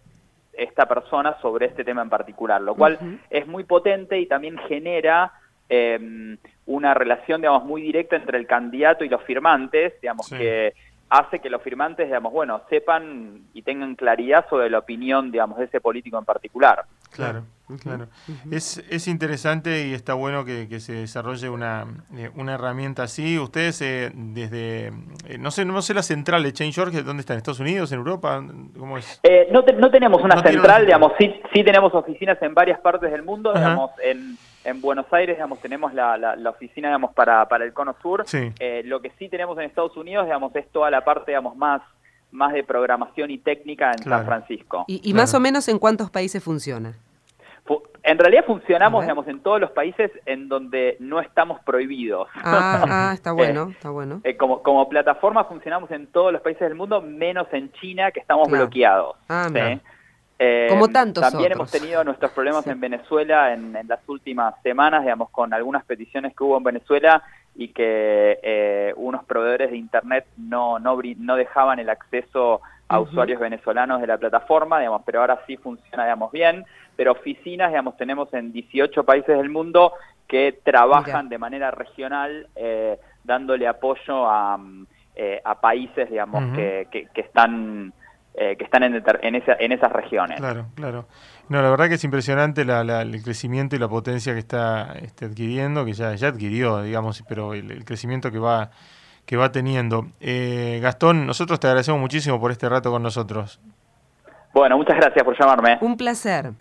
esta 0.52 0.87
persona 0.87 1.37
sobre 1.42 1.66
este 1.66 1.83
tema 1.83 2.02
en 2.02 2.09
particular, 2.09 2.61
lo 2.61 2.75
cual 2.76 2.99
es 3.30 3.47
muy 3.47 3.64
potente 3.64 4.21
y 4.21 4.26
también 4.26 4.56
genera 4.68 5.33
em, 5.68 6.37
una 6.66 6.94
relación, 6.94 7.40
digamos, 7.40 7.64
muy 7.64 7.83
directa 7.83 8.16
entre 8.16 8.38
el 8.38 8.47
candidato 8.47 9.04
y 9.04 9.09
los 9.09 9.23
firmantes, 9.25 10.00
digamos, 10.00 10.28
que 10.30 10.75
hace 11.18 11.38
que 11.38 11.49
los 11.49 11.62
firmantes, 11.62 12.06
digamos, 12.06 12.33
bueno, 12.33 12.62
sepan 12.68 13.42
y 13.54 13.62
tengan 13.62 13.94
claridad 13.94 14.47
sobre 14.49 14.68
la 14.68 14.78
opinión, 14.78 15.30
digamos, 15.30 15.59
de 15.59 15.66
ese 15.66 15.80
político 15.80 16.18
en 16.18 16.25
particular. 16.25 16.85
Claro, 17.12 17.44
claro. 17.80 18.09
Es, 18.50 18.78
es 18.90 19.06
interesante 19.06 19.87
y 19.87 19.94
está 19.94 20.14
bueno 20.14 20.44
que, 20.44 20.80
se 20.80 20.94
desarrolle 20.94 21.49
una, 21.49 21.87
eh, 22.16 22.30
una 22.35 22.54
herramienta 22.54 23.04
así. 23.04 23.38
Ustedes 23.38 23.80
eh, 23.83 24.11
desde, 24.12 24.88
eh, 25.28 25.38
no 25.38 25.52
sé 25.52 25.64
no 25.64 25.80
sé 25.83 25.94
la 25.94 26.02
central 26.02 26.42
de 26.42 26.52
Change.org, 26.52 27.04
¿dónde 27.04 27.21
está? 27.21 27.35
¿En 27.35 27.38
Estados 27.38 27.61
Unidos, 27.61 27.92
en 27.92 27.99
Europa? 27.99 28.42
¿Cómo 28.76 28.99
es? 28.99 29.21
no, 29.52 29.64
no 29.78 29.90
tenemos 29.90 30.21
una 30.21 30.42
central, 30.42 30.85
digamos, 30.85 31.12
sí, 31.18 31.33
sí 31.52 31.62
tenemos 31.62 31.94
oficinas 31.94 32.42
en 32.42 32.54
varias 32.54 32.80
partes 32.80 33.12
del 33.12 33.23
mundo, 33.23 33.52
digamos, 33.52 33.92
en 34.02 34.37
en 34.64 34.80
Buenos 34.80 35.06
Aires, 35.12 35.37
digamos, 35.37 35.61
tenemos 35.61 35.92
la, 35.92 36.16
la, 36.16 36.50
oficina, 36.50 36.88
digamos, 36.88 37.12
para, 37.14 37.47
para 37.49 37.64
el 37.64 37.73
Cono 37.73 37.94
Sur. 38.02 38.25
Eh, 38.33 38.83
lo 38.85 39.00
que 39.00 39.11
sí 39.18 39.28
tenemos 39.28 39.56
en 39.59 39.64
Estados 39.64 39.97
Unidos, 39.97 40.25
digamos, 40.25 40.54
es 40.56 40.68
toda 40.71 40.90
la 40.90 41.04
parte, 41.04 41.33
digamos, 41.33 41.56
más, 41.56 41.83
más 42.30 42.52
de 42.52 42.64
programación 42.64 43.30
y 43.30 43.38
técnica 43.38 43.92
en 43.92 43.99
San 43.99 44.25
Francisco. 44.25 44.85
¿Y, 44.88 45.12
más 45.14 45.35
o 45.35 45.40
menos 45.40 45.68
en 45.68 45.78
cuántos 45.78 46.11
países 46.11 46.42
funciona? 46.42 46.94
En 48.02 48.18
realidad 48.18 48.44
funcionamos, 48.47 49.02
digamos, 49.02 49.26
en 49.28 49.40
todos 49.40 49.59
los 49.59 49.71
países 49.71 50.11
en 50.26 50.49
donde 50.49 50.99
no 51.00 51.21
estamos 51.21 51.59
prohibidos. 51.64 52.28
Ah, 52.35 52.85
ah 52.87 53.12
está 53.14 53.33
bueno, 53.33 53.71
está 53.71 53.88
bueno. 53.88 54.21
Eh, 54.25 54.37
como, 54.37 54.62
como 54.62 54.87
plataforma 54.90 55.44
funcionamos 55.44 55.90
en 55.90 56.06
todos 56.09 56.30
los 56.30 56.42
países 56.42 56.61
del 56.68 56.75
mundo, 56.75 57.00
menos 57.00 57.47
en 57.52 57.73
China, 57.73 58.11
que 58.12 58.21
estamos 58.21 58.50
bloqueados. 58.50 59.16
Ah, 59.28 59.49
eh, 60.38 60.66
Como 60.68 60.88
tantos 60.88 61.22
También 61.30 61.52
hemos 61.52 61.70
tenido 61.70 62.02
nuestros 62.02 62.32
problemas 62.32 62.66
en 62.66 62.80
Venezuela 62.80 63.52
en, 63.52 63.72
las 63.86 64.00
últimas 64.08 64.54
semanas, 64.62 65.02
digamos, 65.02 65.30
con 65.30 65.52
algunas 65.52 65.84
peticiones 65.84 66.34
que 66.34 66.42
hubo 66.42 66.58
en 66.58 66.64
Venezuela 66.64 67.22
y 67.54 67.68
que 67.68 68.40
eh, 68.42 68.92
unos 68.96 69.24
proveedores 69.24 69.70
de 69.70 69.76
Internet 69.76 70.26
no, 70.36 70.78
no, 70.80 70.98
no 71.18 71.36
dejaban 71.36 71.78
el 71.78 71.88
acceso 71.88 72.60
a 72.88 73.00
usuarios 73.00 73.40
venezolanos 73.40 74.00
de 74.00 74.06
la 74.06 74.18
plataforma, 74.18 74.78
digamos, 74.78 75.02
pero 75.06 75.20
ahora 75.20 75.40
sí 75.46 75.56
funciona, 75.56 76.04
digamos, 76.04 76.32
bien. 76.32 76.64
Pero 76.96 77.12
oficinas, 77.12 77.70
digamos, 77.70 77.96
tenemos 77.96 78.32
en 78.34 78.52
18 78.52 79.04
países 79.04 79.36
del 79.36 79.50
mundo 79.50 79.92
que 80.28 80.58
trabajan 80.64 81.28
de 81.28 81.38
manera 81.38 81.70
regional, 81.70 82.48
eh, 82.56 82.98
dándole 83.22 83.68
apoyo 83.68 84.28
a, 84.28 84.58
a 85.44 85.60
países, 85.60 86.10
digamos, 86.10 86.56
que, 86.56 86.88
que 86.90 87.20
están 87.20 87.92
eh, 88.36 88.56
que 88.56 88.64
están 88.64 88.82
en, 88.82 88.94
en, 89.22 89.34
esa, 89.36 89.54
en, 89.58 89.72
esas 89.72 89.92
regiones. 89.92 90.38
Claro, 90.38 90.66
claro. 90.74 91.06
No, 91.48 91.62
la 91.62 91.70
verdad 91.70 91.88
que 91.88 91.94
es 91.94 92.04
impresionante 92.04 92.62
el 92.62 93.22
crecimiento 93.22 93.76
y 93.76 93.78
la 93.78 93.88
potencia 93.88 94.32
que 94.32 94.40
está 94.40 94.94
este, 95.00 95.26
adquiriendo, 95.26 95.84
que 95.84 95.92
ya, 95.92 96.14
ya 96.14 96.28
adquirió, 96.28 96.82
digamos, 96.82 97.22
pero 97.28 97.54
el, 97.54 97.84
crecimiento 97.84 98.32
que 98.32 98.38
va 98.38 98.70
que 99.24 99.36
va 99.36 99.52
teniendo. 99.52 100.08
Eh, 100.20 100.80
Gastón, 100.82 101.26
nosotros 101.26 101.58
te 101.58 101.66
agradecemos 101.66 102.00
muchísimo 102.00 102.38
por 102.38 102.50
este 102.50 102.68
rato 102.68 102.90
con 102.90 103.02
nosotros. 103.02 103.60
Bueno, 104.52 104.76
muchas 104.76 104.96
gracias 104.96 105.24
por 105.24 105.38
llamarme. 105.38 105.78
Un 105.80 105.96
placer. 105.96 106.52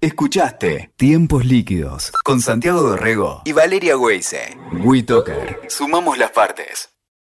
Escuchaste 0.00 0.90
Tiempos 0.96 1.46
Líquidos 1.46 2.12
con 2.24 2.40
Santiago 2.40 2.82
Dorrego 2.82 3.42
y 3.44 3.52
Valeria 3.52 3.96
Weise. 3.96 4.56
WeToker. 4.84 5.60
Sumamos 5.68 6.18
las 6.18 6.30
partes. 6.30 6.93